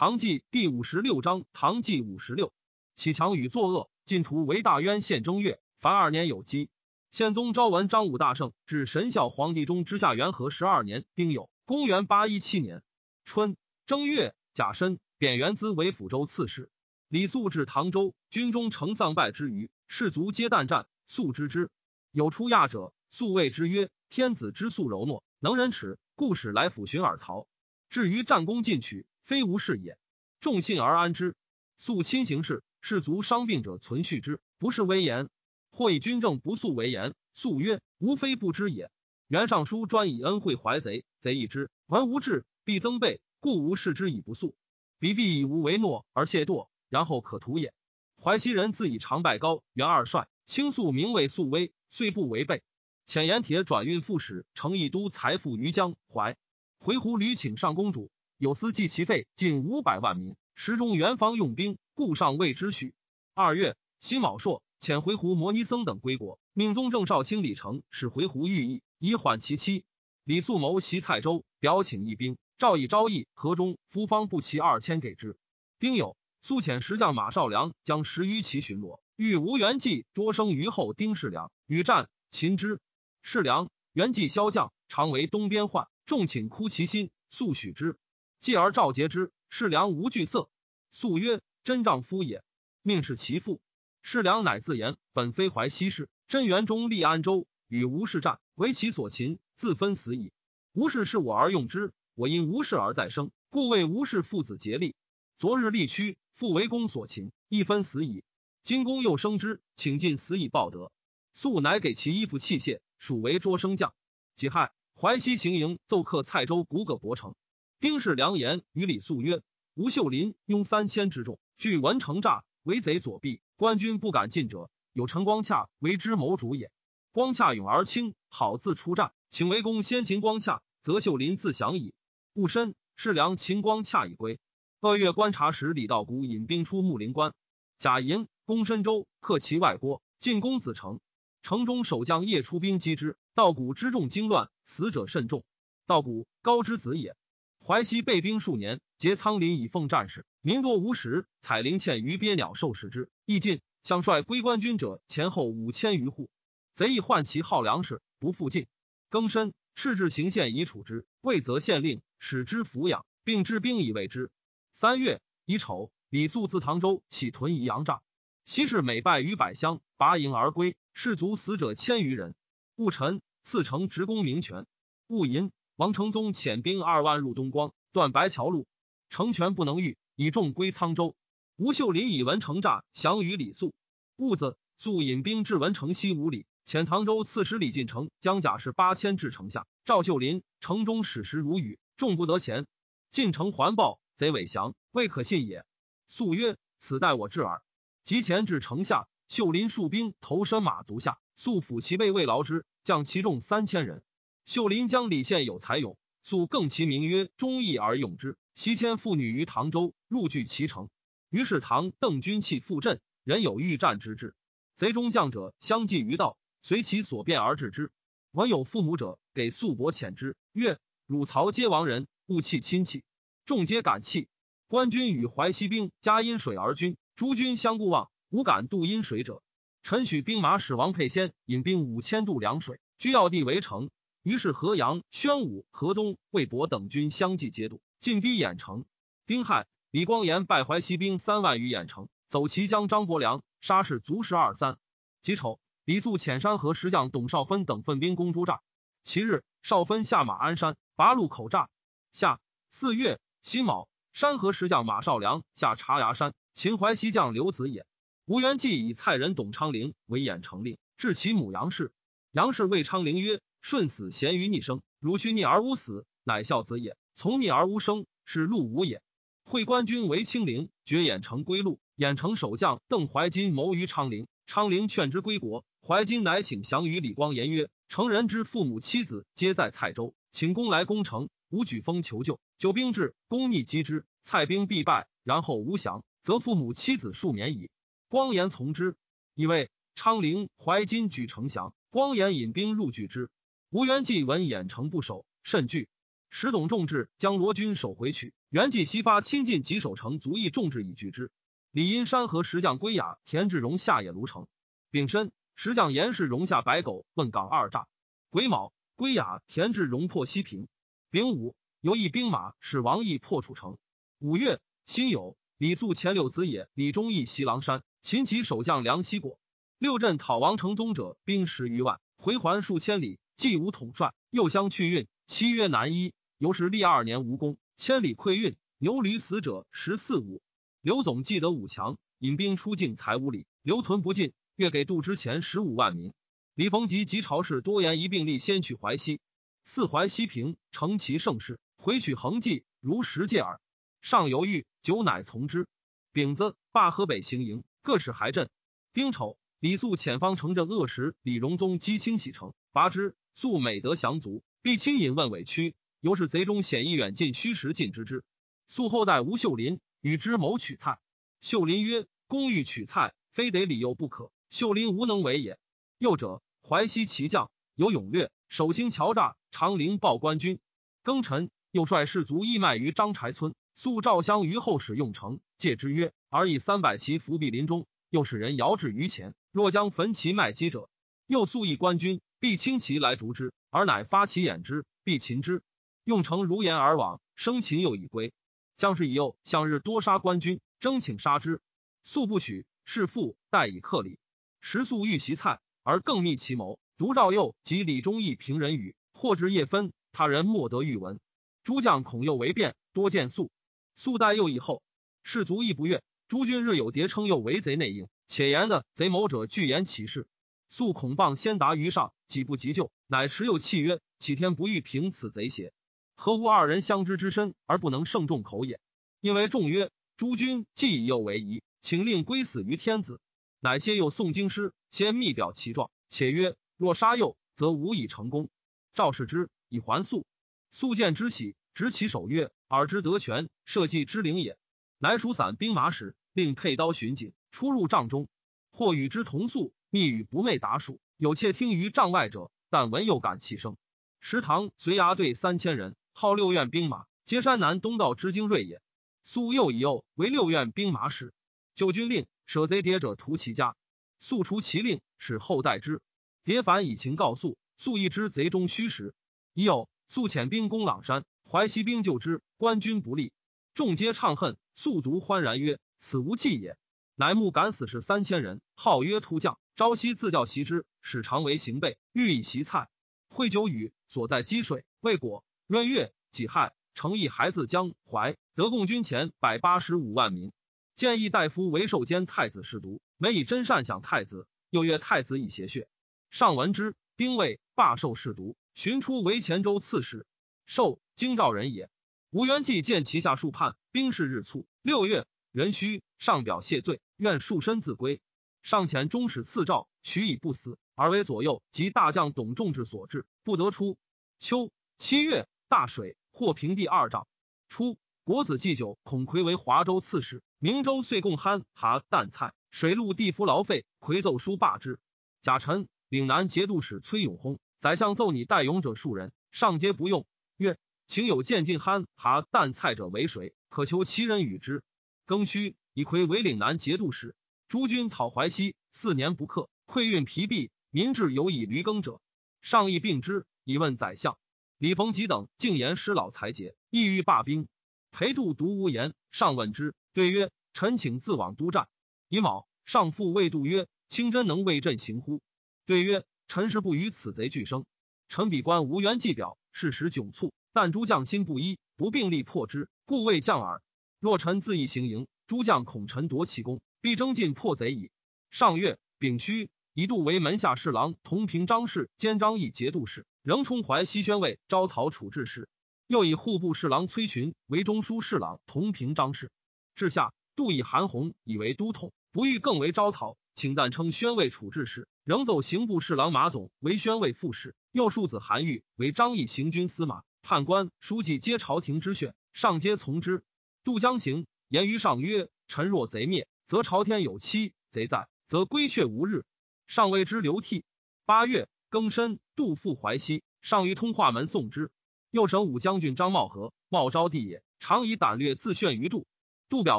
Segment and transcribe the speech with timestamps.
[0.00, 2.54] 唐纪第五十六章，唐纪五十六，
[2.94, 6.70] 启强与作恶，晋图为大渊县正月，凡二年有基。
[7.10, 12.82] 宪宗昭文张武大圣至神孝皇帝中之下元和十二年丁酉，公元八一七年
[13.26, 16.70] 春正月甲申，贬元资为抚州刺史。
[17.08, 21.70] 李肃至唐州，军中成丧败之余，士卒皆旦战，肃知之。
[22.10, 27.46] 有出亚者，肃谓之曰：“天子之素柔懦，能忍耻，故使来抚寻尔曹。
[27.90, 29.96] 至于战功进取。”非无事也，
[30.40, 31.36] 众信而安之。
[31.76, 35.28] 素亲行事，士卒伤病者存续之，不是威严。
[35.70, 38.90] 或以军政不肃为言，素曰：“吾非不知也。”
[39.30, 44.56] 袁尚书专以恩惠怀贼，贼易之，闻无志必增倍，故无视之以不肃。
[44.98, 47.72] 彼必以无为诺而懈惰，然后可图也。
[48.20, 52.64] 淮西人自以常拜高元二帅，轻素名为素威，遂不违背。
[53.06, 56.36] 遣盐铁转运副使程义都财富于江淮，
[56.80, 58.10] 回鹘屡请上公主。
[58.40, 62.94] 有司计其费近五百万民，时中元方用兵，故尚未知许。
[63.34, 69.84] 二月，辛卯朔，遣回鹘摩尼僧等归国，命宗正少卿李成使回鹘寓意，以缓其期。
[70.24, 75.36] 李素谋袭蔡州，表请义兵，赵以昭义、河中夫方不齐二千给之。
[75.78, 82.80] 丁酉，速遣石将马少良将十余骑巡逻，遇吴元济捉生于后丁世良，与战，擒之。
[83.20, 87.98] 世良元济骁将，常为东边患，众请哭其心，速许之。
[88.40, 90.48] 继而召节之，士良无惧色。
[90.90, 92.42] 素曰：“真丈夫也。”
[92.80, 93.60] 命是其父。
[94.00, 100.32] 士良乃自言：“本非淮西事，真元中立安州，与吴氏战，为其所擒，自分死矣。
[100.72, 104.96] 吴氏是我而用之，我因吴氏而再生，故为吴氏父子竭力。
[105.38, 108.24] 昨日立屈，复为公所擒，一分死矣。
[108.62, 110.90] 今公又生之，请尽死以报德。”
[111.34, 113.94] 素乃给其衣服器械，属为捉生将。
[114.34, 117.34] 己亥，淮西行营奏克蔡州古葛伯城。
[117.80, 119.40] 丁氏良言与李肃曰
[119.72, 126.70] ：“吴秀林拥三千之众，据文成诈，为贼左臂，官军不敢进者，有陈光洽为之谋主也。
[127.10, 131.94] 光洽勇而轻，好自出战，请为公先擒光洽，则秀林自降矣。
[132.34, 134.38] 戊申，士良秦光洽已归。
[134.82, 137.32] 二月，观察时，李道古引兵出木林关，
[137.78, 141.00] 贾银攻深州，克其外郭，进攻子城。
[141.40, 145.44] 城中守将夜出兵击之，道古之众惊乱，死者甚众。
[145.86, 147.16] 道古高之子也。”
[147.62, 151.26] 淮西备兵数年，结仓林以奉战士，民多无食。
[151.40, 153.60] 采灵嵌于鳖鸟兽食之，亦尽。
[153.82, 156.30] 相率归官军者前后五千余户。
[156.74, 158.66] 贼亦患其好粮食，不复进。
[159.10, 164.30] 庚申，赤至行县以处之，未则县令使之抚养，并知兵以为之。
[164.72, 168.02] 三月乙丑，李肃自唐州起屯宜阳诈，
[168.44, 172.34] 昔是每败于百乡，拔营而归，士卒死者千余人。
[172.74, 174.66] 戊辰，赐城职工名权。
[175.06, 175.52] 戊寅。
[175.80, 178.66] 王承宗遣兵二万入东光，断白桥路，
[179.08, 181.16] 成权不能御，以众归沧州。
[181.56, 183.72] 吴秀林以文成诈降于李肃，
[184.16, 189.66] 兀子肃引兵至文成西五里，遣唐州刺史李进城将甲士八千至城下。
[189.86, 192.66] 赵秀林城中矢石如雨，众不得前。
[193.10, 195.64] 进城环抱，贼伪降，未可信也。
[196.06, 197.62] 肃曰：“此待我至耳。”
[198.04, 204.02] 及前至城下，秀林戍兵投身马足下，肃抚其背未劳之，将其众三千人。
[204.50, 208.36] 秀林将李宪有才勇，素更其名曰忠义而用之。
[208.56, 210.88] 西迁妇女于唐州，入据其城。
[211.28, 214.34] 于是唐邓军弃复镇，人有欲战之志。
[214.74, 217.92] 贼中将者相继于道，随其所变而治之。
[218.32, 223.04] 闻有父母者，给素伯遣之，曰：“汝曹皆亡人，勿弃亲戚。”
[223.46, 224.26] 众皆感泣。
[224.66, 229.44] 官军与淮西兵加阴水而军，诸军相顾望，无敢渡阴水者。
[229.84, 233.90] 陈许兵马使王沛先引兵五千渡凉水，居要地围城。
[234.22, 238.84] 于是河阳、宣武、河东、魏博等军相继节度，进逼兖城。
[239.24, 244.76] 丁亥，李光炎败淮西兵三万余兖城，走齐将张伯良，杀士卒十二三。
[245.22, 248.58] 己丑，李肃遣山河石将董少芬等奋兵攻朱栅。
[249.02, 251.68] 其日，少芬下马鞍山，拔路口栅。
[252.12, 257.86] 夏四月辛卯，山河石将马少良下茶崖山，秦淮西将刘子也。
[258.26, 261.90] 吴元济以蔡人董昌龄为兖城令，至其母杨氏。
[262.32, 263.40] 杨氏谓昌龄曰。
[263.60, 269.02] 顺死贤于逆生，如须逆而无死，乃孝子也；从逆而无生，是路无也。
[269.44, 271.80] 会官军为清陵，绝兖城归路。
[271.96, 275.64] 兖城守将邓怀金谋于昌陵，昌陵劝之归国。
[275.86, 281.28] 怀金乃请降于李光炎曰：“成人之父母妻子皆在蔡州，请公来攻城。
[281.50, 285.08] 吾举封求救，九兵至，攻逆击之，蔡兵必败。
[285.24, 287.70] 然后无降，则父母妻子数免矣。”
[288.08, 288.96] 光炎从之，
[289.34, 293.30] 以为昌陵怀金举城降，光炎引兵入拒之。
[293.72, 295.88] 吴元济闻兖城不守，甚惧。
[296.28, 301.30] 使董仲志将罗军守回去，元济西发亲近吉守城，足以众志以拒之。
[301.70, 304.48] 李阴山河石将归雅、田志荣下野卢城。
[304.90, 307.86] 丙申，石将严氏荣下白狗问港二诈。
[308.30, 310.66] 癸卯，归雅、田志荣破西平。
[311.12, 313.78] 丙午，由一兵马使王毅破楚城。
[314.18, 319.38] 五月，辛酉，李肃前六子也，李忠义袭狼山，秦齐守将梁西果。
[319.78, 326.12] 六镇讨王成宗者兵十余万，回还数千里，既无统帅，又相去运，期曰难依。
[326.36, 330.42] 由是历二年无功，千里溃运，牛驴死者十四五。
[330.82, 334.34] 刘总记得武强，引兵出境，才五里，刘屯不进。
[334.56, 336.12] 月给度之前十五万民。
[336.54, 339.20] 李逢吉及朝士多言一并立，先取淮西，
[339.64, 343.58] 四淮西平，成其盛世，回取横计，如十戒耳。
[344.02, 345.66] 上犹豫，久乃从之。
[346.12, 348.50] 丙子，罢河北行营，各使还镇。
[348.92, 353.16] 丁丑，李肃遣方城镇恶时，李荣宗击清洗城，拔之。
[353.34, 358.24] 素美德降卒，必亲引问委屈，由是贼中险意远近，虚实尽知之。
[358.66, 359.80] 素后代吴秀林。
[360.02, 360.98] 与之谋取蔡，
[361.42, 364.32] 秀林曰：“公欲取蔡，非得理由不可。
[364.48, 365.58] 秀林无能为也。
[365.98, 370.58] 又者，淮西骑将有勇略，守兴桥诈，长陵报官军。
[371.04, 379.34] 庚辰，又率士卒义卖于张柴村，素赵襄于后使用城，戒之曰：‘而以三百骑伏壁林中，又使人遥至于前。
[379.52, 380.88] 若将焚其卖机者，
[381.30, 385.62] 又肃义官军，必轻骑来逐之，而乃发其掩之，必擒之。
[386.02, 388.32] 用城如言而往，生擒又已归。’”
[388.76, 391.60] 将士以右向日多杀官军，征请杀之，
[392.02, 392.66] 素不许。
[392.84, 394.18] 是父待以克礼。
[394.60, 396.80] 时素欲袭蔡，而更密其谋。
[396.98, 401.20] 独赵又及李忠义平人语，或至夜分，他人莫得欲闻。
[401.62, 403.52] 诸将恐又为变，多见素。
[403.94, 404.82] 素待又以后，
[405.22, 406.02] 士卒亦不悦。
[406.26, 410.26] 诸军日有谍称又为贼内应，且言的贼谋者拒言其事。
[410.70, 415.72] 素恐谤先达于上，己不急救，乃持又契曰：启天不欲平此贼邪？
[416.14, 418.78] 何无二人相知之深而不能胜众口也？
[419.20, 423.20] 因为众曰：“诸君既以右为宜，请令归死于天子。”
[423.58, 428.48] 乃先又诵经师，先密表其状，且曰：“若杀右，则无以成功。”
[428.94, 430.24] 赵氏之以还素。
[430.70, 434.56] 素见之喜，执其手曰：“尔之得权，社稷之灵也。”
[434.98, 438.28] 乃属散兵马使，令佩刀巡警，出入帐中，
[438.70, 441.00] 或与之同宿，密语不寐达数。
[441.16, 443.76] 有窃听于帐外者，但闻又感其声。
[444.20, 445.96] 食堂随衙队三千人。
[446.12, 448.82] 号六院兵马，皆山南东道之精锐也。
[449.22, 451.32] 素又以右为六院兵马使，
[451.74, 453.76] 就军令舍贼谍者屠其家。
[454.18, 456.02] 素除其令，使后代之。
[456.44, 459.14] 谍反以情告素，素亦知贼中虚实。
[459.54, 463.32] 已有素遣兵攻朗山，淮西兵救之，官军不利，
[463.72, 464.56] 众皆怅恨。
[464.74, 466.76] 素独欢然曰：“此无计也。”
[467.16, 469.58] 乃募敢死士三千人，号曰突将。
[469.80, 472.90] 朝夕自教习之，使常为行备，欲以习菜。
[473.30, 475.42] 会酒雨，所在积水，未果。
[475.68, 480.52] 闰月己亥，成邑孩子江淮，得贡军前百八十五万民。
[480.94, 484.46] 建议大夫为受监太子侍读，每以真善享太子。
[484.68, 485.88] 又曰太子以邪血。
[486.28, 490.26] 上闻之，丁未罢受侍读，寻出为前州刺史。
[490.66, 491.88] 授京兆人也。
[492.28, 494.66] 吴元济见其下数叛，兵势日促。
[494.82, 498.20] 六月，壬戌，上表谢罪，愿束身自归。
[498.62, 503.96] 上遣中使赐诏，许以不死，而为左右及大将董仲志所制，不得出。
[504.38, 505.46] 秋七月。
[505.70, 507.28] 大水，或平地二丈。
[507.68, 514.98] 初，国子祭酒，孔魁为华州刺史，明州遂贡憨蛤淡菜，水陆地夫劳费，魁奏书罢之。
[515.42, 520.26] 甲辰，岭南节度使崔永薨，宰相奏拟代勇者数人，上皆不用。
[520.56, 523.54] 曰：请有见尽憨蛤淡菜者为谁？
[523.68, 524.82] 可求其人与之。
[525.24, 527.36] 庚戌，以魁为岭南节度使。
[527.70, 532.20] 诸军讨淮西，四年不克，溃运疲弊，民志有以驴耕者。
[532.60, 534.36] 上议并之，以问宰相。
[534.76, 537.68] 李逢吉等竟言师老才杰，意欲罢兵。
[538.10, 539.14] 裴度独无言。
[539.30, 541.86] 上问之，对曰：“臣请自往督战。”
[542.28, 545.40] 乙卯，上父谓度曰：“清真能为朕行乎？”
[545.86, 547.84] 对曰：“臣实不与此贼俱生。
[548.28, 553.80] 臣比官无缘计表，事实窘促，但诸将心不一，不并力破之，故未降耳。
[554.18, 558.10] 若臣自意行营，诸将恐臣夺其功，必争进破贼矣。”
[558.50, 563.26] 上月丙戌，以度为门下侍郎，同平张氏兼张毅节度使。
[563.42, 565.68] 仍充淮西宣慰招讨处置使，
[566.06, 569.50] 又以户部侍郎崔群为中书侍郎，同平张氏。
[569.94, 575.08] 至下，杜以韩弘以为都统，不欲更为招讨，请但称宣慰处置使。
[575.24, 580.22] 仍奏刑部侍郎马总为宣慰副使，又庶子韩愈为张毅行军司马。
[580.42, 583.42] 判官、书记皆朝廷之选，上皆从之。
[583.84, 589.44] 杜将行，言于上曰：“臣若贼灭，则朝天有期；贼在，则归阙无日。”
[589.88, 590.84] 上谓之流涕。
[591.26, 591.68] 八月。
[591.90, 594.92] 庚申，杜复淮西，上于通化门送之。
[595.32, 599.26] 右省武将军张茂和，茂昭帝也，常以胆略自炫于杜。
[599.68, 599.98] 杜表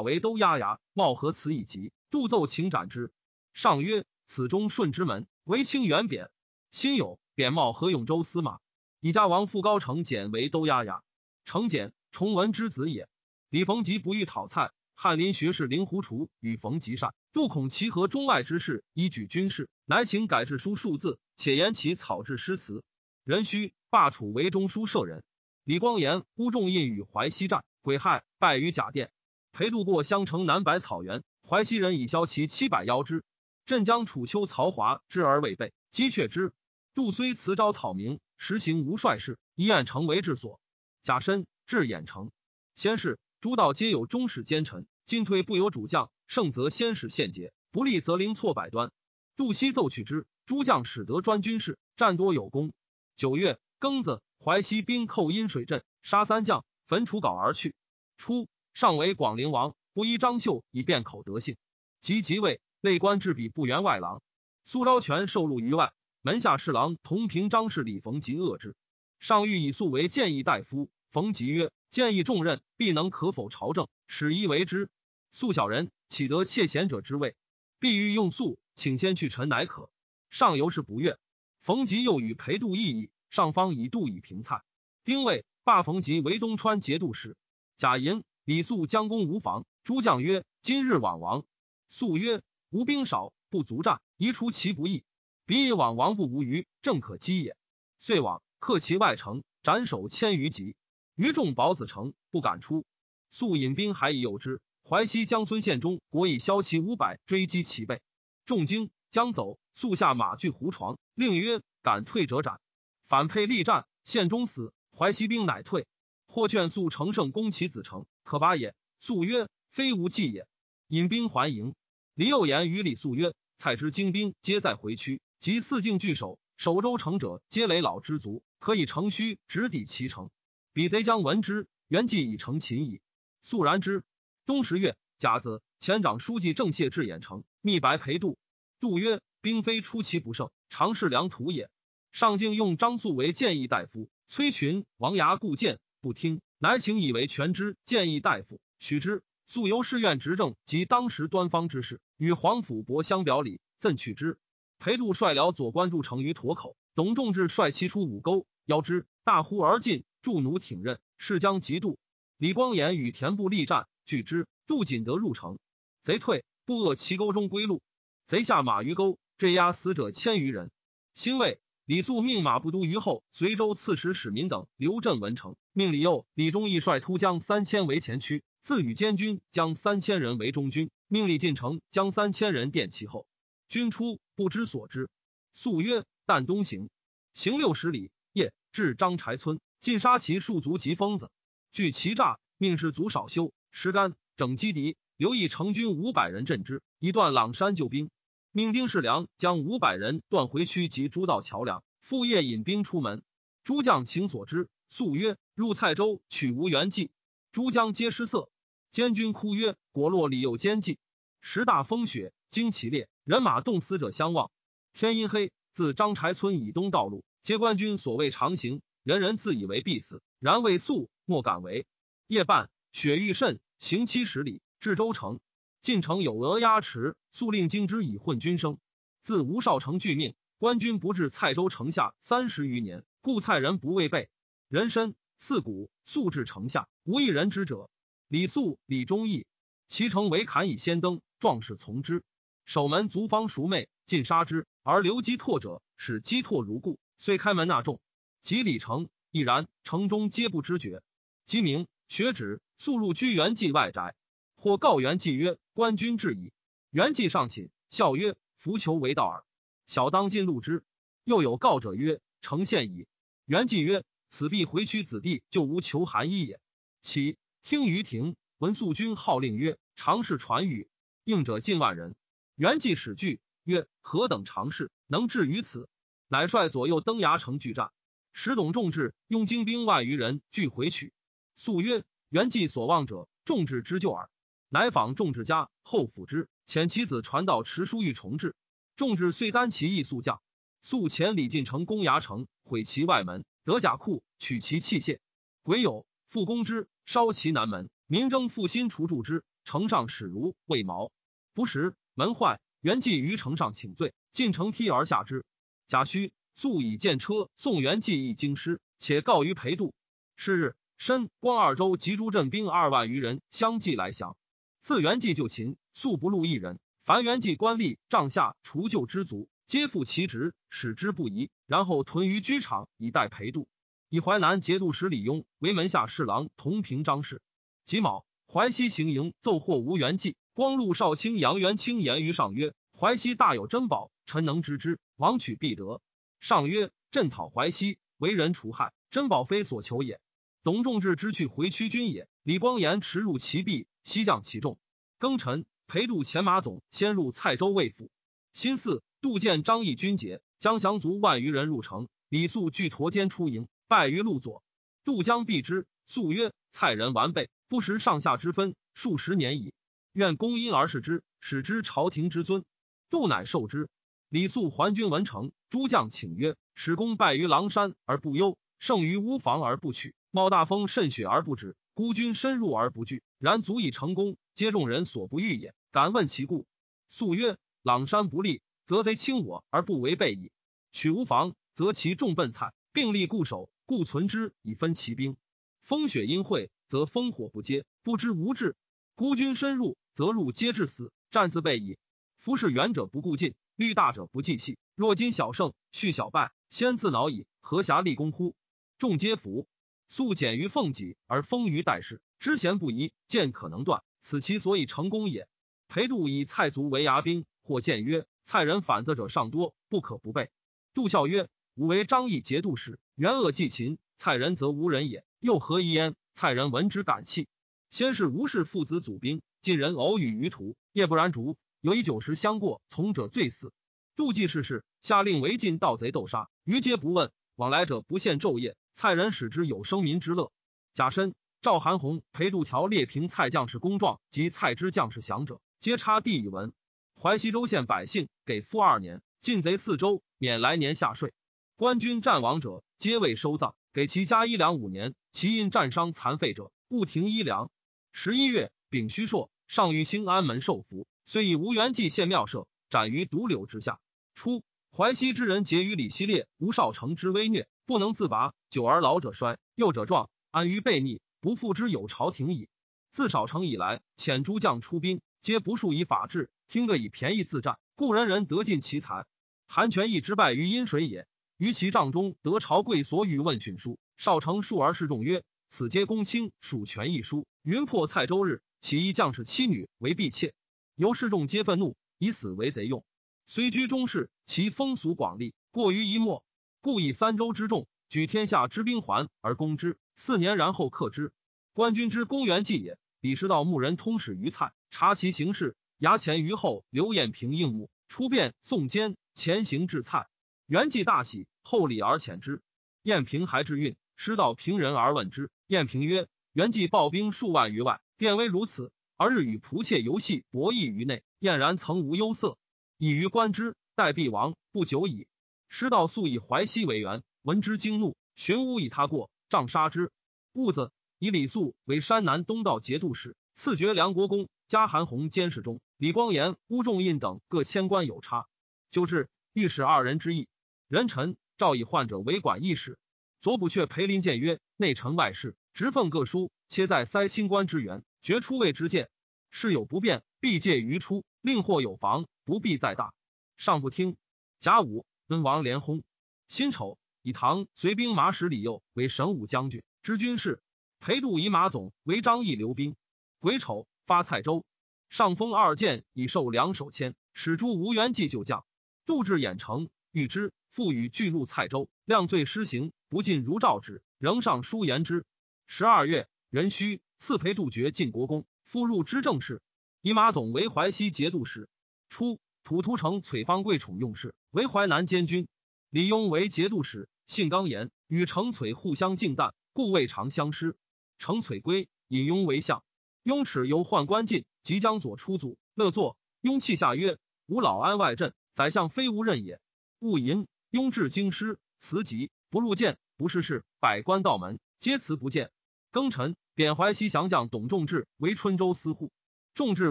[0.00, 3.12] 为都押牙，茂和此以疾，杜奏请斩之。
[3.52, 6.30] 上曰：“此中顺之门，为清元贬。”
[6.72, 8.60] 辛酉，贬茂和永州司马。
[9.00, 11.02] 以家王父高成简为都押牙。
[11.44, 13.10] 成简，崇文之子也。
[13.50, 14.72] 李逢吉不欲讨蔡，
[15.02, 22.84] 翰林学士令狐楚与冯吉善，杜恐其和中外之事，依举军事，乃请改制书数字，且言其草制诗词。
[23.24, 25.24] 壬戌，罢楚为中书舍人。
[25.64, 29.10] 李光炎、乌仲印与淮西战，癸亥，败于贾殿。
[29.50, 33.24] 裴度过襄城南百草原，淮西人以消其七百妖之。
[33.66, 36.52] 镇将楚丘曹华知而未备，击却之。
[36.94, 40.60] 杜虽辞招讨名，实行无帅事，以兖城为治所。
[41.02, 42.30] 贾申至兖城，
[42.76, 46.10] 先是诸道皆有忠士奸臣，进退不由主将。
[46.26, 48.90] 胜则先使献捷，不利则凌错百端。
[49.36, 52.72] 杜西奏取之，诸将使得专军事，战多有功。
[53.16, 57.74] 九月庚子，淮西兵寇阴水镇，杀三将，焚楚稿而去。
[58.16, 58.48] 初。
[58.72, 61.58] 上为广陵王，不依张绣以便口德性。
[62.00, 64.22] 及即位，内官置笔不员外郎。
[64.64, 65.92] 苏昭权受禄于外，
[66.22, 68.74] 门下侍郎同平张氏李逢吉恶之。
[69.20, 73.88] 上欲以素为谏议大夫，逢吉曰：“谏议重任，必能可否朝政？
[74.14, 74.90] 使一为之。
[75.30, 77.34] 素小人，岂得窃贤者之位？
[77.78, 79.90] 必欲用素，请先去臣乃可。”
[80.28, 81.18] 上由是不悦。
[81.62, 84.64] 冯吉又与裴度议议，上方以度以平蔡。
[85.02, 87.38] 丁未，罢冯吉为东川节度使。
[87.78, 88.22] 贾银。
[88.44, 91.46] 李肃将攻无妨，诸将曰：“今日往王。”
[91.88, 95.04] 肃曰：“吾兵少，不足战，宜出其不意。
[95.46, 97.56] 彼以往王不无虞，正可击也。”
[97.98, 100.76] 遂往，克其外城，斩首千余级。
[101.14, 102.84] 余众保子城，不敢出。
[103.32, 104.60] 肃引兵还以诱之。
[104.84, 108.02] 淮西将孙献忠国以骁骑五百追击其背，
[108.44, 109.58] 众惊，将走。
[109.72, 112.60] 肃下马具胡床，令曰：“敢退者斩。”
[113.08, 115.86] 反沛力战，献忠死，淮西兵乃退。
[116.26, 118.04] 或劝肃乘胜攻其子城。
[118.22, 118.74] 可拔也。
[118.98, 120.46] 素曰：“非无计也。”
[120.88, 121.74] 引兵还营。
[122.12, 130.28] 李幼言与李素曰：“蔡之精兵皆在回区，及四境据守，守州城者皆累老之卒，可以乘虚直抵其城。
[130.74, 133.00] 彼贼将闻之，元计已成擒矣。”
[133.42, 134.04] 肃然之。
[134.46, 138.38] 冬十月甲子，前长书记郑谢至兖城，密白裴度。
[138.80, 141.68] 度曰：“兵非出其不胜，常是良图也。”
[142.12, 146.40] 上敬用张肃为谏议大夫，崔群、王牙固谏不听。
[146.58, 149.22] 乃请以为全之，谏议大夫许之。
[149.44, 154.38] 素由侍院执政及当时端方之事，与皇甫伯相表里，赠取之。
[154.78, 161.98] 裴度率辽左官筑城于妥口，董仲志率其出五沟，邀之，大呼而进，助弩挺刃，势将急渡。
[162.42, 164.48] 李光炎与田部力战，拒之。
[164.66, 165.60] 杜锦德入城，
[166.02, 167.80] 贼退，不遏其沟中归路。
[168.26, 170.72] 贼下马于沟，坠压死者千余人。
[171.14, 171.60] 兴未。
[171.84, 175.54] 李肃命马步都于后，随州刺史史民等留镇文城。
[175.72, 180.90] 命李佑、李忠义率突将三千为前驱，自与监军将三千人为中军。
[181.06, 183.24] 命李进城将三千人殿其后。
[183.68, 185.08] 军出不知所之。
[185.52, 186.90] 肃曰：“但东行，
[187.34, 191.30] 行六十里，夜至张柴村，尽杀其戍卒及疯子，
[191.72, 194.98] 据其诈，命士卒少修，石干整击敌。
[195.16, 198.10] 留意成军五百人镇之，一段朗山救兵。”
[198.52, 203.22] 命丁世良将五百人断回区及诸道桥梁，复夜引兵出门。
[203.64, 207.10] 诸将请所知，素曰：“入蔡州取无元计。”
[207.52, 208.50] 诸将皆失色。
[208.90, 210.98] 监军哭曰：“果落里有奸计。”
[211.40, 214.50] 时大风雪，惊其烈，人马冻，死者相望。
[214.92, 221.86] 天阴黑，自张柴村以东道路，皆官军所谓长行，人人自以为必死，然未速，莫敢为。
[222.26, 225.40] 夜半，雪愈甚，行七十里，至州城。
[225.80, 228.78] 晋城有鹅鸭池，速令京之以混军生。
[229.20, 234.28] 自吴少成拒命，官军不至蔡州城下三十余年，故蔡人不畏备。
[234.68, 237.90] 人参刺骨，速至城下，无一人知者。
[238.28, 239.46] 李肃、李忠义，
[239.88, 242.22] 其城为坎以先登，壮士从之。
[242.64, 246.98] 守门卒方熟昧，尽杀之，而留击拓者，使击拓如故。
[247.18, 248.00] 遂开门纳众。
[248.42, 251.02] 及李成亦然，城中皆不知觉。
[251.44, 254.14] 即明学止，速入居元济外宅。
[254.54, 256.52] 或告元济曰：“官军至矣。”
[256.90, 259.44] 元济上寝，笑曰：“浮求为道耳。
[259.86, 260.84] 小当今录之。”
[261.24, 263.06] 又有告者曰：“成献矣。”
[263.44, 266.60] 元济曰：“此必回屈子弟，就无求寒衣也。”
[267.02, 270.88] 其听于庭，闻肃君号令曰：“常侍传语，
[271.24, 272.14] 应者近万人。”
[272.54, 275.88] 元济始惧，曰：“何等常侍，能至于此？”
[276.28, 277.90] 乃率左右登崖城拒战。
[278.32, 281.12] 使董仲志用精兵万余人拒回取。
[281.62, 284.28] 素曰：“元济所望者，众志之救耳。”
[284.68, 288.56] 乃访众志家，后辅之，遣其子传道持书欲重治。
[288.96, 290.42] 众志遂单其义速降，
[290.80, 295.20] 速遣李进城攻牙城，毁其外门，得甲库，取其器械。
[295.62, 297.88] 癸酉，复攻之，烧其南门。
[298.08, 299.44] 民征复心，除助之。
[299.62, 301.12] 城上使如未毛，
[301.54, 302.60] 不时门坏。
[302.80, 305.44] 元济于城上请罪，进城踢而下之。
[305.86, 309.94] 贾诩素以见车送元济一京师，且告于裴度。
[310.34, 310.74] 是日，
[311.04, 314.36] 申光二州及诸镇兵二万余人相继来降。
[314.80, 316.78] 自元济就秦，素不录一人。
[317.04, 321.50] 凡元济官吏帐下除旧之族，皆复其职，使之不疑。
[321.66, 323.66] 然后屯于居场，以待裴度。
[324.10, 327.42] 以淮南节度使李邕为门下侍郎，同平章事。
[327.84, 330.36] 己卯，淮西行营奏获吴元济。
[330.54, 336.00] 光禄少卿杨元清言于上曰：“淮西大有珍宝，臣能知之，王取必得。”
[336.38, 340.20] 上曰：“朕讨淮西，为人除害，珍宝非所求也。”
[340.64, 342.28] 董仲志之去回驱军也。
[342.44, 344.78] 李光炎驰入其壁，西降其众。
[345.18, 348.12] 庚辰，裴度前马总先入蔡州卫府。
[348.52, 352.08] 辛巳，杜建张义军节，将降卒万余人入城。
[352.28, 354.62] 李肃据驼肩出营，败于路左。
[355.04, 359.74] 杜将避之，肃曰：“蔡人完备，不识上下之分，数十年矣。”
[360.14, 362.64] 愿公因而视之，使之朝廷之尊。
[363.10, 363.88] 杜乃受之。
[364.28, 370.14] 李肃还军文成，诸将请曰：“使公败于狼山而不忧，胜于乌房而不取。
[370.32, 375.74] 冒大风渗血而不止，孤军深入而不惧，然足以成功，皆众人所不欲也。
[375.92, 376.66] 敢问其故？”
[377.06, 380.50] 素曰：“朗山不利，则贼轻我而不为备矣；
[380.90, 385.36] 取乌房，则其众奔蔡，并立固守，故存之以分其兵。
[385.82, 388.74] 风雪阴晦，则烽火不接，不知无志。
[389.14, 391.96] 孤军深入。”则入皆致死，战自备矣。
[392.36, 394.76] 夫是远者不顾近，虑大者不计细。
[394.94, 398.54] 若今小胜，续小败，先自恼矣，何暇立功乎？
[398.98, 399.66] 众皆服。
[400.14, 405.48] 素简于奉己，而丰于待事，知贤不疑，见可能断，此其所以成功也。
[405.88, 410.50] 裴度以蔡族为牙兵，或见曰：“蔡人反则者尚多，不可不备。”
[410.92, 417.48] 杜笑曰：“吾为张翼节度使，元恶继秦，蔡人则无人也，又何疑焉？”蔡人闻之感泣。
[417.88, 419.40] 先是吴氏父子祖兵。
[419.62, 423.72] 晋人偶与于途，夜不燃烛，有以酒食相过，从者醉死。
[424.14, 427.32] 妒忌世，下令为晋盗贼斗杀，于皆不问。
[427.56, 428.76] 往来者不限昼夜。
[429.02, 430.52] 蔡人使之有生民之乐。
[430.94, 436.72] 贾申、赵韩红、裴度条列平蔡将士公状及蔡之将士降者，皆插地以文。
[437.20, 441.32] 淮西州县百姓给付二年，晋贼四州免来年下税。
[441.74, 445.16] 官军战亡者，皆未收葬，给其家衣粮五年。
[445.32, 447.72] 其因战伤残废者，勿停衣粮。
[448.12, 449.50] 十一月，丙戌朔。
[449.66, 453.98] 上于兴安门受服，遂以无缘祭献庙舍，斩于独柳之下。
[454.36, 454.62] 初，
[454.96, 458.54] 淮西之人结于李希烈、吴少成之威虐，不能自拔。
[458.70, 462.68] 久而老者衰，幼者壮，安于悖逆，不复之有朝廷矣。
[463.10, 469.26] 自少成以来，遣诸将出兵，皆不数以法治，听得以便宜自战，故人人得尽其才。
[469.66, 473.98] 韩权义之败于阴水也，于其帐中得朝贵所与问讯书。
[474.16, 480.54] 少成数而示众曰：“此皆公卿属权义书，云破蔡州日。”起义将士妻女为婢妾，
[480.96, 483.04] 由示众皆愤怒，以死为贼用。
[483.46, 486.44] 虽居中士，其风俗广利，过于一末，
[486.82, 489.98] 故以三州之众举天下之兵还而攻之。
[490.16, 491.32] 四年，然后克之。
[491.72, 492.98] 官军之公元纪也。
[493.20, 496.84] 李师道牧人通使于蔡，察其形势，衙前于后。
[496.90, 500.26] 刘彦平应募，出便宋监，前行至蔡。
[500.66, 502.62] 元济大喜，厚礼而遣之。
[503.04, 505.50] 彦平还至运，师道平人而问之。
[505.68, 512.58] 彦平曰：“元济暴兵数万余外。”便威如此，而日与仆妾游戏博弈于内，俨然曾无忧色。
[512.98, 515.28] 以于观之，待必亡不久矣。
[515.74, 520.12] 师道素以淮西为援，闻之惊怒，寻乌以他过，杖杀之。
[520.52, 525.80] 兀子以李肃为山南东道节度使，赐爵梁国公，加韩弘监视中。
[525.96, 528.44] 李光炎、乌仲印等各迁官有差。
[528.90, 530.46] 就至御史二人之意，
[530.88, 532.98] 人臣诏以患者为管议使。
[533.40, 538.04] 左补阙裴林谏曰：内臣外事，直奉各书，切在塞清官之源。
[538.20, 539.08] 绝出位之见，
[539.50, 543.14] 事有不便，必借于出；令或有防，不必再大。
[543.56, 544.18] 上不听。
[544.60, 546.02] 甲午，温王连薨。
[546.46, 550.60] 辛丑，以唐随兵马使李佑为神武将军，知军事。
[551.00, 552.96] 裴度以马总为张翼留兵。
[553.40, 554.66] 癸丑，发蔡州。
[555.08, 558.66] 上封二剑，以受两手签，使诸吴元济旧将。
[559.06, 565.24] 杜至兖城，欲之，复与拒入蔡州，量罪施行，不尽如诏旨，仍上书言之。
[565.66, 567.00] 十二月，壬戌。
[567.16, 569.62] 赐裴度爵晋国公，复入知政事。
[570.02, 571.70] 以马总为淮西节度使。
[572.10, 575.48] 初，土图城璀方贵宠用事，为淮南监军。
[575.90, 580.76] 李邕为节度使，性刚言，与程璀互相敬惮，故未尝相失。
[581.18, 582.84] 程璀归，引雍为相。
[583.24, 586.16] 雍齿由宦官进，即将左出祖，乐作。
[586.40, 589.60] 雍泣下曰：“吾老安外镇，宰相非吾任也。”
[589.98, 590.46] 勿淫。
[590.70, 595.50] 雍至京师，辞疾，不入见，不是事，百官道门皆辞不见。
[595.92, 599.12] 庚辰，贬淮西降将董仲志为春州司户。
[599.52, 599.90] 仲志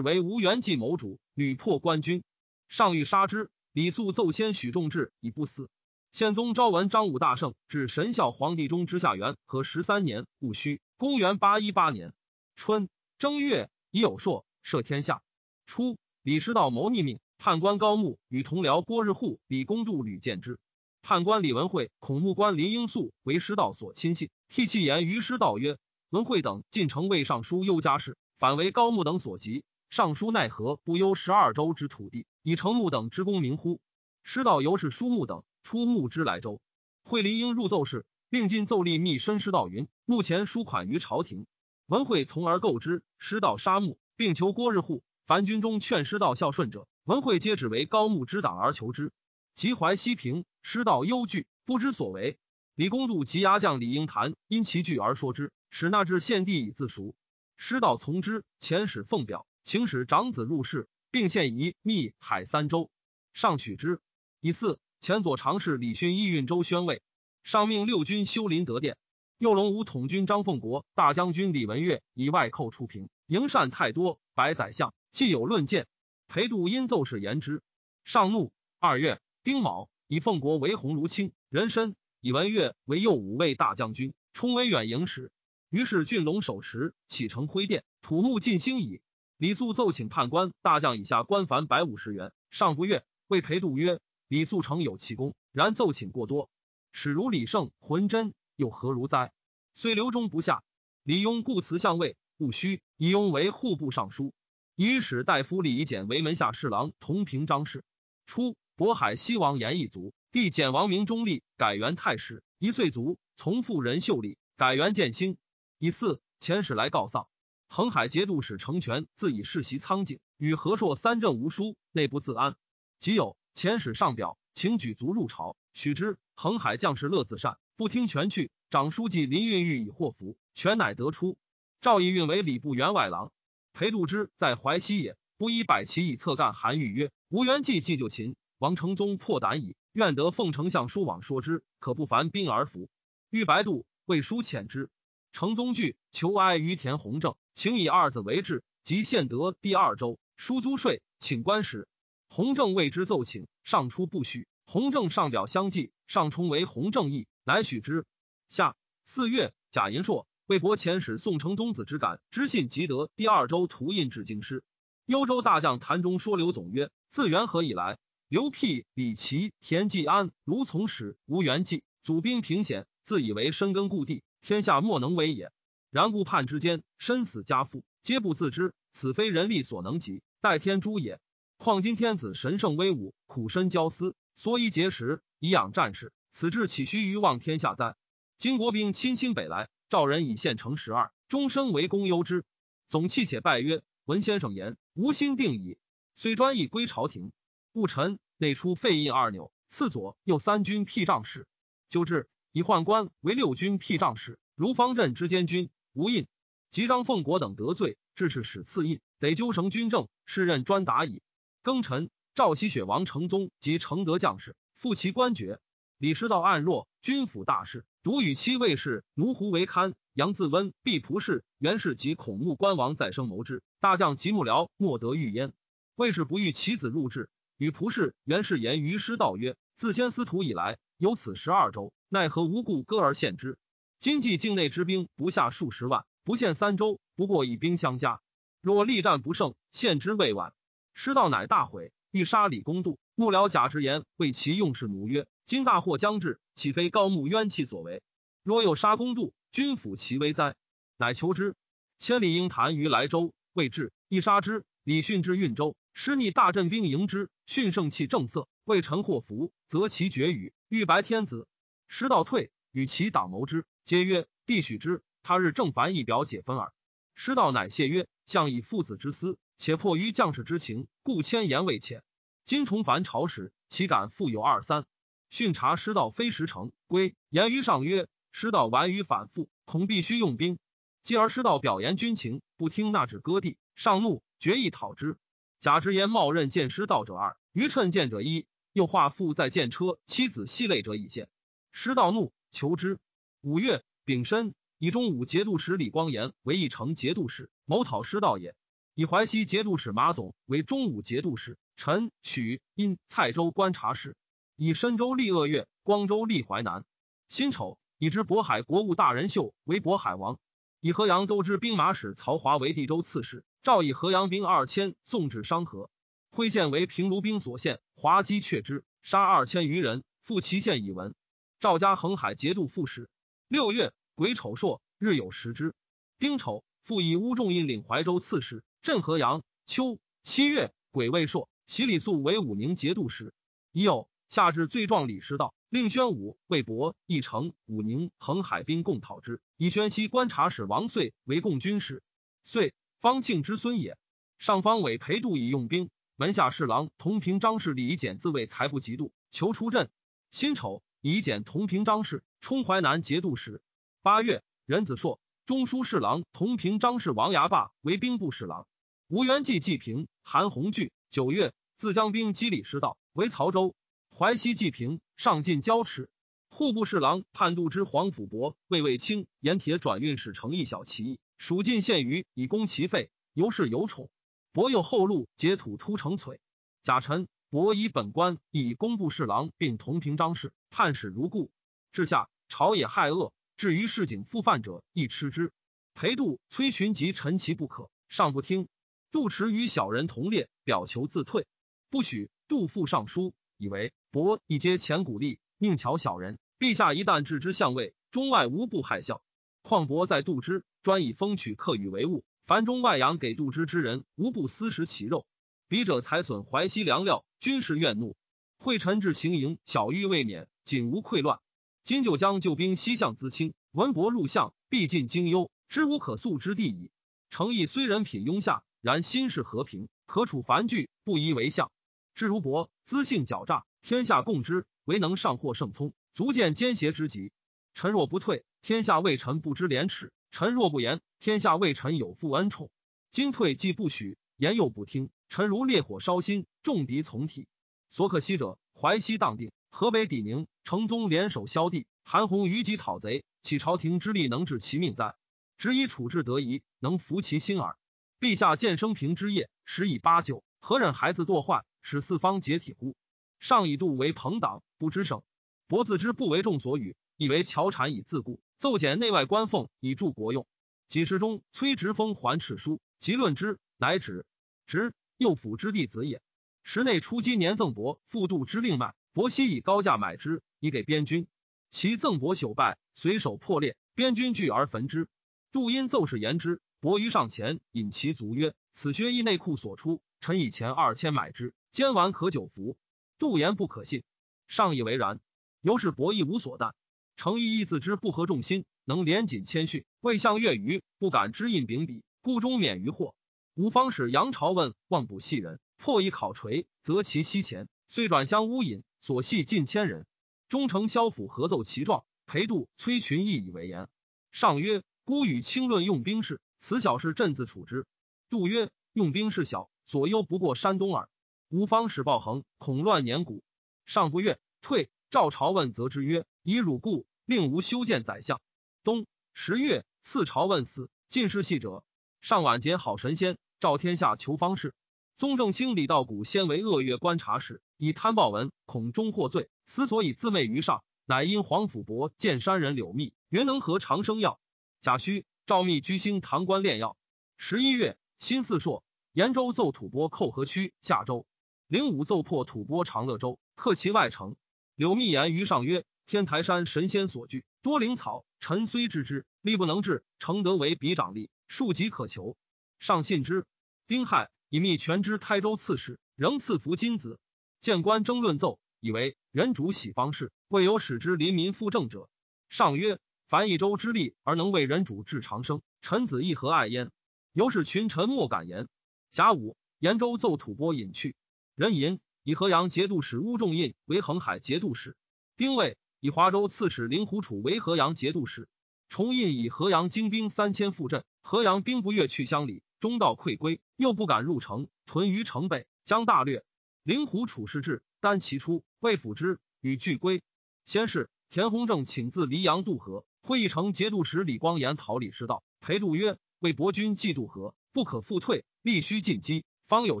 [0.00, 2.24] 为吴元济谋主，屡破官军，
[2.72, 3.50] 上欲杀之。
[3.74, 5.68] 李肃奏先许仲志以不死。
[6.10, 12.14] 宪宗昭文张武大圣至神孝皇帝中之下元和十三年戊戌，公元八一八年
[12.56, 15.22] 春正月，已有朔，赦天下。
[15.66, 20.58] 初，李师道谋逆命，判官高木与同僚郭日户、李公度屡见之。
[21.02, 25.76] 判官李文惠、孔目官林英素为师道所亲信，替其言于师道曰
[26.08, 29.62] ：“文惠等进城为尚书忧家事，反为高木等所及。
[29.94, 33.78] 尚书奈何不忧十二州之土地，以成木等之功名乎？”
[34.24, 35.44] 师道由是书木等。
[35.62, 36.62] 出木之莱州，
[37.02, 41.46] 惠林应入奏事，并进奏立密申师道云：目前书款于朝廷，
[41.88, 43.02] 文惠从而购之。
[43.18, 45.04] 师道杀木，并求郭日户。
[45.26, 49.12] 凡军中劝师道孝顺者，文惠皆指为高木之党而求之。
[49.54, 52.38] 及淮西平，师道忧惧，不知所为。
[52.74, 57.14] 李公度及牙将李应谈因其惧而说之，使纳至献帝以自赎。
[57.58, 62.90] 师道从之，遣使奉表，请使长子入仕，并献仪密海三州，
[63.32, 64.00] 上取之。
[64.40, 64.78] 以四。
[65.00, 67.02] 前左常侍李勋义运州宣慰，
[67.42, 68.96] 上命六军修林德殿。
[69.36, 75.88] 右龙武统军张凤国、大将军李文岳以外寇出平，营善太多，百宰相既有论谏。
[76.28, 77.62] 裴度因奏事言之，
[78.04, 78.52] 上怒。
[78.78, 85.32] 二月丁卯，以凤国为鸿胪卿，人参；以文岳为右武卫大将军，充为远营使。
[85.68, 89.00] 于是郡龙手持启程挥殿，土木尽兴矣。
[89.42, 93.98] 李肃奏请判官大将以下官凡百五十元，上不悦，谓裴度曰。
[94.28, 96.48] 李肃诚有其功，然奏请过多，
[96.92, 99.32] 使如李胜、浑真，又何如哉？
[99.74, 100.62] 虽刘忠不下，
[101.02, 104.32] 李雍故辞相位，戊戌，以雍为户部尚书，
[104.76, 107.84] 以使大夫李简为门下侍郎，同平章事。
[108.26, 112.44] 初，渤海西王严义卒，帝简王明中立，改元太师。
[112.60, 115.36] 一岁卒，从父仁秀立，改元建兴。
[115.78, 117.26] 以四，遣使来告丧。
[117.74, 122.54] 恒海节度使成权自以世袭苍井，与和硕三镇无书，内不自安。
[122.98, 123.34] 即有。
[123.54, 126.18] 遣使上表，请举族入朝，许之。
[126.36, 128.50] 恒海将士乐自善，不听权去。
[128.68, 131.38] 长书记林运欲以祸福，权乃得出。
[131.80, 133.32] 赵义运为礼部员外郎。
[133.72, 139.76] 裴度之在淮西也，不以百骑以侧干韩愈曰：“吴元济既就秦，王承宗破胆矣。
[139.92, 142.90] 愿得奉丞相书往说之，可不凡兵而服。”
[143.32, 144.90] 欲白度，魏书遣之。
[145.32, 151.88] 承宗惧，求哀于田弘正，请以二子为质，即献得第二州，书租税，请官时。
[152.28, 154.46] 弘正为之奏请，上出不许。
[154.66, 158.06] 弘正上表相继，上充为弘正义，乃许之。
[158.48, 164.62] 下四月，贾银硕、为博遣使宋承宗子之感知信，即得第二州图印至京师。
[165.06, 175.52] 幽州大将谭中说刘总曰：自元和以来，刘辟、李琦、田季安、卢从史、吴元济祖兵平险，自以为深根故地，天下莫能为也。
[175.90, 181.20] 然顾叛之间，身死家父，皆不自知，此非人力所能及，待天诛也。
[181.56, 187.94] 况今天子神圣威武，苦身骄私，所以节食以养战士，此志岂须于望天下哉？
[188.36, 192.44] 金国兵亲侵北来，赵人以县城十二，终身为公忧之。
[192.88, 195.78] 总气且拜曰：“文先生言，无心定矣。”
[196.16, 197.32] 虽专意归朝廷。
[197.72, 201.46] 戊辰，内出废印二纽，赐左右三军辟帐使。
[201.88, 206.26] 就至，以宦官为六军辟帐使，如方镇之监军，无印。
[206.68, 211.22] 及张凤国等得罪，致使使赐印，得纠绳军政，是任专达矣。
[211.62, 215.60] 庚辰，赵喜雪王承宗及承德将士复其官爵。
[215.98, 219.94] 李师道暗弱，军府大事，独与七卫士奴胡为堪。
[220.14, 223.62] 杨自温、毕仆氏、袁氏及孔目官王再生谋之。
[223.80, 225.54] 大将吉木僚莫得遇焉。
[225.94, 233.58] 魏氏不欲其子入质，与仆氏、袁氏言于师道曰：“自先司徒以来，有此十二州，奈何无故割而献之？
[233.98, 238.20] 今计境内之兵不下数十万，不献三州，不过以兵相加。
[238.60, 240.54] 若力战不胜，献之未晚。”
[240.94, 243.00] 师道乃大悔，欲杀李公度。
[243.16, 248.00] 幕僚贾直言为其用事奴曰：“今大祸将至，岂非高木冤气所为？
[248.44, 250.54] 若有杀公度，君抚其危哉？”
[250.98, 251.56] 乃求之。
[251.98, 254.64] 千里应谈于莱州，未至，亦杀之。
[254.84, 261.46] 李训至运州，师逆大阵兵迎之，训盛气正色，未臣祸福，则其绝语，欲白天子。
[261.86, 266.72] 师道退，与其党谋之，皆曰：“帝许之。”他日正凡一表解分耳。
[267.14, 272.00] 师道乃谢曰：“相以父子之私。”且迫于将士之情，故千言未遣。
[272.46, 274.86] 今重返朝时，岂敢复有二三？
[275.28, 280.58] 训察师道非实诚，归言于上曰：“师道顽于反复，恐必须用兵。”
[281.04, 285.18] 继而师道表言军情，不听纳旨割地，上怒，决意讨之。
[285.60, 291.28] 贾直言冒任见师道者二，余趁见者一，又画父在见车妻子系累者已见。
[291.72, 292.98] 师道怒，求之。
[293.40, 298.54] 五月丙申，以中武节度使李光炎为义城节度使，谋讨师道也。
[298.94, 304.16] 以淮西节度使马总为中武节度使，陈许因蔡州观察使。
[304.56, 306.84] 以深州立鄂越，光州立淮南。
[307.28, 310.38] 辛丑，以知渤海国务大人秀为渤海王。
[310.80, 313.44] 以河阳都知兵马使曹华为地州刺史。
[313.62, 315.88] 诏以河阳兵二千送至商河。
[316.34, 320.02] 徽县为平卢兵所献，滑稽却之，杀二千余人。
[320.22, 321.14] 复其县以闻。
[321.60, 323.10] 赵家横海节度副使。
[323.48, 325.74] 六月癸丑朔，日有食之。
[326.18, 328.64] 丁丑，复以乌仲印领怀州刺史。
[328.80, 329.42] 镇河阳。
[329.66, 333.34] 秋七月，癸未朔，袭李肃为武宁节度使。
[333.70, 339.42] 已有下至罪状李师道，令宣武、魏博、义成、武宁、横海兵共讨之。
[339.58, 342.02] 以宣西观察使王遂为共军使。
[342.42, 343.98] 遂方庆之孙也。
[344.38, 345.90] 上方委裴度以用兵。
[346.16, 349.90] 门下侍郎同平张氏李简自谓才不及度，求出镇。
[350.30, 353.62] 辛丑，以简同平张氏充淮南节度使。
[354.02, 358.66] 八月，任子硕中书侍郎同平张氏王牙霸为兵部侍郎。
[359.08, 360.92] 吴元济济平，韩弘聚。
[361.10, 363.74] 九月，自将兵击李师道，为曹州。
[364.16, 366.08] 淮西济平，上进交齿。
[366.48, 374.10] 户部侍郎判度之黄甫伯魏卫清盐铁转运使成一小奇，蜀晋献于以攻其费，尤是有宠。
[374.52, 376.38] 伯有后路截土突成璀。
[376.82, 381.50] 贾臣伯以本官以工部侍郎并同平章事，判使如故。
[381.92, 385.52] 至下朝野害恶，至于市井复犯者，亦吃之。
[385.94, 388.68] 裴度、崔群及陈其不可，上不听。
[389.10, 391.46] 杜持与小人同列，表求自退，
[391.90, 392.30] 不许。
[392.48, 396.38] 杜复上书，以为伯一皆前鼓励，宁巧小人。
[396.58, 399.22] 陛下一旦置之相位，中外无不害笑。
[399.62, 405.26] 况伯在杜之，专以风取客与为物，凡中外扬给杜之之人，无不私食其肉。
[405.68, 408.16] 彼者财损淮西粮料，军事怨怒。
[408.58, 411.40] 惠臣至行营，小狱未免，仅无溃乱。
[411.84, 416.90] 今就将救兵西向资清，文伯入相，必尽荆忧，知无可诉之地矣。
[417.30, 418.64] 诚意虽人品庸下。
[418.82, 421.70] 然心事和平，可处繁剧，不宜为相。
[422.16, 427.30] 至如伯资性狡诈，天下共之，唯能上获圣聪，足见奸邪之极。
[427.74, 432.70] 臣若不退，天下未臣不知廉耻；臣若不言，天下为臣有负恩宠。
[433.10, 437.46] 今退既不许，言又不听，臣如烈火烧心，众敌从体。
[437.90, 445.14] 所可惜者，淮西荡定，河北抵宁，成宗联手萧地，韩弘于己讨贼，岂朝廷之力能治其命哉？
[445.58, 447.76] 只以处置得宜，能服其心耳。
[448.18, 452.96] 陛下见生平之业，时以八九，何忍孩子堕患，使四方解体乎？
[453.38, 455.22] 上以度为朋党，不知省。
[455.68, 460.46] 伯自知不为众所与，以为乔产以自固，奏减内外官俸以助国用。
[460.86, 464.24] 几时中，崔直封还敕书，即论之，乃止。
[464.66, 466.22] 直右辅之弟子也。
[466.62, 471.26] 时内初积年赠伯复度之令脉，伯悉以高价买之，以给边军。
[471.70, 475.08] 其赠伯朽败，随手破裂，边军聚而焚之。
[475.50, 476.62] 杜因奏事言之。
[476.78, 482.76] 伯于上前引其足曰：“此靴衣内裤所出，臣以前二千买之，坚完可久服。”
[483.18, 484.04] 杜言不可信，
[484.46, 485.18] 上以为然。
[485.62, 486.74] 由是伯亦无所惮。
[487.22, 493.14] 诚意亦自知不合众心，能廉谨谦逊，未向越余，不敢知印秉笔，故终免于祸。
[493.54, 500.04] 吴方使杨朝问望补系人，破以考锤，择其西前，遂转相乌引，所系近千人。
[500.48, 503.88] 忠诚萧府合奏其状，裴度、崔群亦以为言。
[504.32, 507.86] 上曰：“孤与轻论用兵事。”此小事，朕自处之。
[508.30, 511.08] 杜曰：“用兵事小，所忧不过山东耳。
[511.50, 513.44] 吴方使暴横，恐乱年谷。
[513.86, 514.90] 上不悦，退。
[515.08, 518.40] 赵朝问则之曰：‘以汝故，令吾修建宰相。’
[518.84, 520.90] 冬十月，赐朝问死。
[521.08, 521.84] 进士系者，
[522.20, 524.74] 上晚节好神仙，召天下求方士。
[525.16, 530.82] 宗正卿李道古先为恶月观察使，以贪报文，恐终获罪，思所以自媚于上。
[531.04, 534.40] 乃因黄甫伯见山人柳密，云能合长生药。
[534.80, 536.96] 贾诩。”赵密居兴唐官炼药。
[537.36, 541.26] 十一月，辛巳朔，延州奏吐蕃寇河区下州。
[541.66, 544.36] 灵武奏破吐蕃长乐州，克其外城。
[544.76, 548.24] 柳密言于上曰：“天台山神仙所居，多灵草。
[548.40, 550.04] 臣虽知之，力不能治。
[550.18, 552.36] 诚得为彼长力，庶几可求。”
[552.80, 553.46] 上信之。
[553.86, 557.18] 丁亥，以密权知台州刺史，仍赐服金子。
[557.60, 562.08] 谏官争论奏，以为人主喜方士，未有使之临民复政者。
[562.48, 562.98] 上曰。
[563.28, 566.90] 凡一州之力而能为人主治长生，臣子亦何爱焉？
[567.32, 568.68] 由是群臣莫敢言。
[569.10, 571.16] 甲午，延州奏吐蕃隐去。
[571.54, 574.98] 人寅，以河阳节度使乌仲印为恒海节度使。
[575.38, 578.48] 丁未，以华州刺史令狐楚为河阳节度使。
[578.88, 586.44] 重印以河阳精兵三千赴镇，河阳兵不越去乡里，中道溃归，又不敢入城，屯于城北，将大略。
[586.82, 590.24] 令狐楚是至，单其出，未抚之，与俱归。
[590.64, 593.06] 先是，田弘正请自黎阳渡河。
[593.20, 600.00] 会议成节度使李光炎逃李师道，裴度曰：“为伯君既渡河，不可复退，必须进击，方有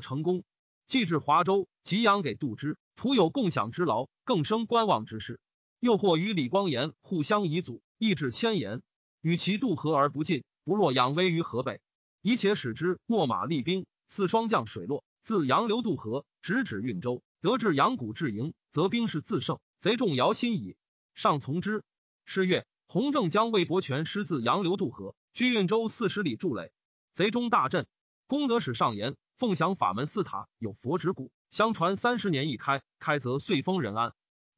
[0.00, 0.42] 成功。”
[0.88, 5.38] 既至华州，即养给杜之，徒有共享之劳，更生观望之事。
[5.82, 8.82] 又或与李光炎互相遗阻，意志千言，
[9.20, 11.80] 与其渡河而不进，不若养威于河北。
[12.20, 20.76] 以且使之秣马厉兵，四双将水落，自杨流渡河，直指运州，得至阳谷至营，则兵势自胜，贼众摇心矣。
[21.16, 21.82] 上从之。
[22.24, 26.70] 是月，洪正将魏伯权师自杨流渡河，居运州四十里筑垒，
[27.12, 27.88] 贼中大震。
[28.28, 34.12] 功德使上言，凤翔法门寺塔有佛指骨，相传三十年一开，开则岁丰人安。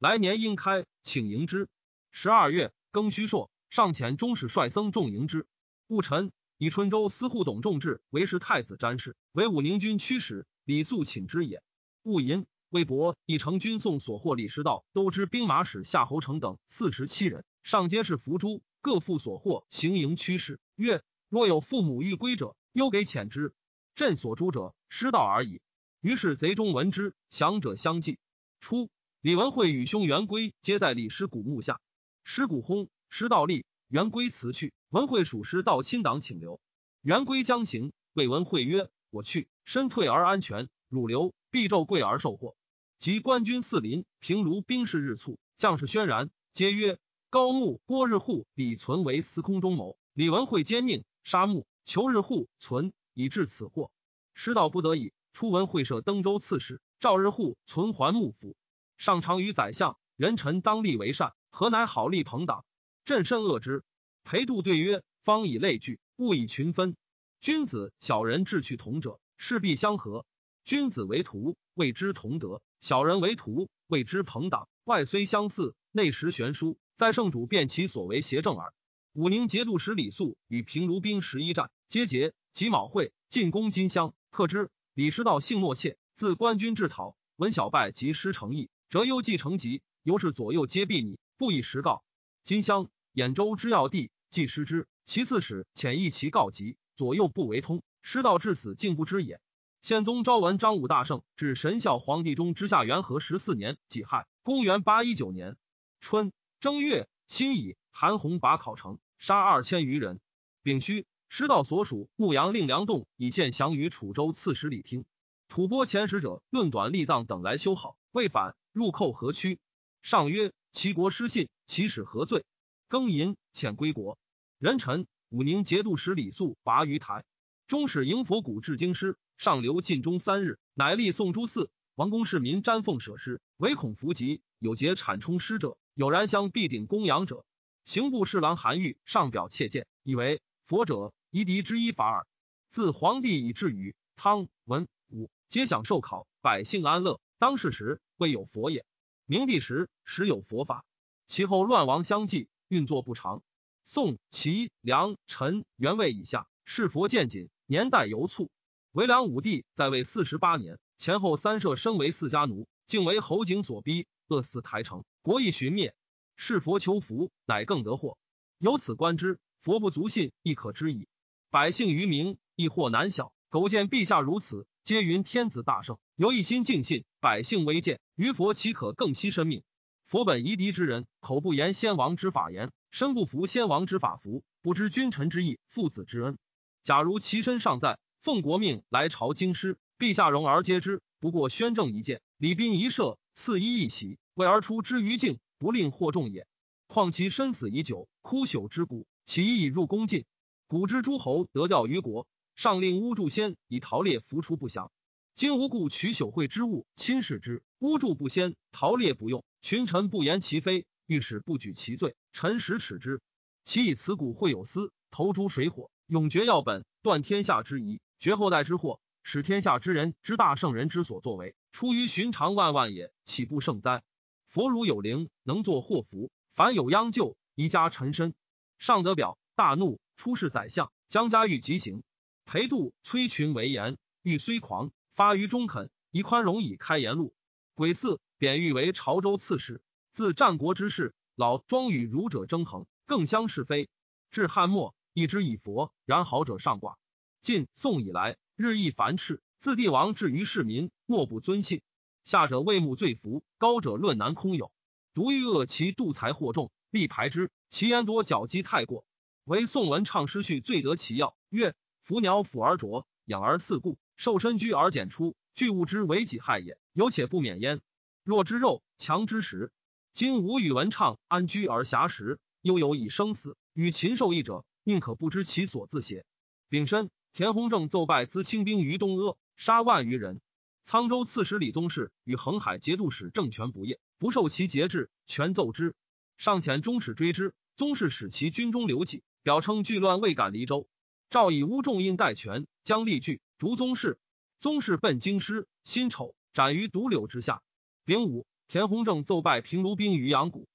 [0.05, 1.67] 来年应开，请迎之。
[2.11, 5.47] 十二月庚戌朔，上遣中使率僧众迎之。
[5.87, 6.31] 戊辰。
[6.59, 10.45] 以春州司户董仲志为是太子詹事，为武宁军驱使。
[10.63, 11.63] 李肃请之也。
[12.03, 20.59] 戊寅，魏博以成军送所获李师道都知兵马使夏侯成等四十七人，上皆是伏诛，各负所获，行营驱使。
[20.75, 23.55] 曰：若有父母欲归者，忧给遣之。
[23.95, 25.61] 朕所诛者，师道而已。
[25.99, 28.19] 于是贼中闻之，降者相继。
[28.59, 28.89] 初，
[29.25, 31.81] 李文惠与兄元归皆在李师古墓下。
[32.23, 34.71] 师古薨，师道立，元归辞去。
[34.89, 36.59] 文惠属师到亲党请留，
[37.01, 42.55] 元归将行，谓文惠曰：“我去，身退而安全；汝留，必骤贵而受祸。”
[42.99, 46.99] 及官军四邻，平卢兵士日促，将士轩然，皆曰
[47.31, 53.89] ：“高木郭日户李存为司空中谋，李文惠奸佞，杀木求日户存，以致此祸。”
[54.35, 58.55] 师道不得已，出文会设登州刺史，赵日户存还幕府。
[58.97, 62.65] 上常于宰相，人臣当立为善，何乃好立朋党？
[63.03, 63.83] 朕甚恶之。
[64.23, 66.95] 裴度对曰：“方以类聚，物以群分。
[67.41, 70.25] 君子小人志趣同者，势必相合。
[70.63, 74.67] 君子为徒，谓之同德；小人为徒，谓之朋党。
[74.83, 78.73] 外虽相似，内实悬殊，在圣主辨其所为邪正耳。”
[79.13, 82.33] 武宁节度使李肃与平卢兵十一战，皆捷。
[82.51, 84.71] 己卯会进攻金乡，克之。
[84.93, 92.05] 李师道性懦怯，自官军至讨，闻小败及失诚意，折忧既成疾，由是左右皆避你，不以实告。
[92.45, 94.09] 金乡兖州之要地。
[94.29, 99.41] 既失之，其次使遣意其告急，左右不为通，师道至死竟不知也。
[99.81, 105.57] 宪宗昭文张武大圣至神孝皇帝中之下元和十四年己亥，公元八一九年
[105.99, 106.31] 春
[106.61, 110.21] 正月，辛乙，韩弘拔考城，杀二千余人。
[110.63, 115.03] 丙戌，师道所属牧羊令梁栋以献降于楚州刺史李听，
[115.49, 119.57] 吐蕃遣使者论短立藏等来修好，未返，入寇河曲。
[120.01, 122.43] 上曰：齐国失信，其使何罪？
[122.89, 124.17] 庚寅，遣归国。
[124.59, 127.23] 人臣武宁节度使李肃拔于台，
[127.67, 131.69] 中使迎佛谷至京师，上留晋中三日，乃立宋诸寺。
[131.95, 137.45] 王公市民瞻奉舍师，唯恐伏疾，有节产充师者，有燃香必顶供养者。
[137.85, 142.27] 刑部侍郎韩愈上表切谏，以为佛者夷狄之一法耳。
[142.69, 147.21] 自皇帝以至于汤文武，皆享受考，百姓安乐。
[147.37, 148.85] 当世时未有佛也。
[149.25, 150.85] 明帝时时有佛法，
[151.25, 153.41] 其后乱亡相继，运作不长。
[153.83, 158.49] 宋齐梁陈元魏以下，是佛渐谨，年代犹促。
[158.91, 165.95] 为梁武帝在位四十八年，前后三舍生为四家奴，竟为侯景所逼，饿死台城，国亦寻灭。
[166.35, 168.17] 是佛求福，乃更得祸。
[168.57, 171.07] 由此观之，佛不足信，亦可知矣。
[171.49, 173.33] 百姓愚民，亦或难晓。
[173.49, 179.63] 苟见陛下如此，皆云天子大圣，由一心敬信，百姓为贱，于佛岂可更惜生命？
[180.03, 182.71] 佛本夷狄之人，口不言先王之法言。
[182.91, 186.37] 身不服先王之法服，不知君臣之义，父子之恩。
[186.83, 196.45] 假如其身尚在，奉国命来朝京师，陛下容而接之，不过宣政一见，礼宾一射，赐衣一袭，为而出之于境，不令惑众也。
[196.85, 200.25] 况其身死已久，枯朽之骨，其已入宫禁。
[200.67, 204.91] 古之诸侯得调于国，上令巫祝先以陶猎伏出不祥。
[205.35, 210.85] 今无故取朽秽之物侵蚀之，巫祝不先，陶猎不用，群臣不言其非。
[211.07, 213.21] 御史不举其罪，臣实耻之。
[213.65, 224.03] 其以此古会有司，投诸水火，永绝要本，断天下之疑，绝后代之祸，使天下之人之大圣人之所作为，出于寻常万万也，岂不胜哉？
[224.47, 228.33] 佛如有灵，能作祸福，凡有殃救，宜加臣身。
[228.79, 232.03] 上德表，大怒，出仕宰相，将家欲极刑。
[232.45, 237.33] 裴度崔群为言，欲虽狂，发于中肯，以宽容以开言路。
[237.73, 239.81] 癸巳，贬欲为潮州刺史。
[240.11, 243.89] 自战国之事，老庄与儒者争衡，更相是非。
[244.29, 246.95] 至汉末，一之以佛，然好者上寡。
[247.41, 249.39] 晋宋以来，日益繁炽。
[249.57, 251.81] 自帝王至于市民，莫不尊信。
[252.25, 254.69] 下者畏目罪服，高者论难空有。
[255.13, 259.05] 独欲恶其度财惑众，力排之，其言多矫击太过。
[259.45, 267.81] 唯宋文唱诗序最得其要，曰：“伏鸟俯而啄，养而饲故，受身居而简出，具物之为己害也，有且不免焉。
[268.23, 269.71] 若之肉，强之食。
[270.13, 276.25] 今吾与文畅安居而暇食，悠有以生死，与禽兽异者，宁可不知其所自邪？”
[276.69, 280.39] 丙申，田弘正奏拜资清兵于东阿，杀万余人。
[280.85, 285.95] 沧州刺史李宗室与恒海节度使政权不业，不受其节制，全奏之。
[286.37, 289.23] 上遣中使追之，宗室使其军中留骑。
[289.43, 290.87] 表称巨乱未敢离州，
[291.29, 294.19] 诏以乌重印代权，将立据逐宗室。
[294.59, 297.61] 宗室奔京师，辛丑斩于独柳之下。
[298.03, 300.67] 丙午，田弘正奏拜平卢兵于阳谷。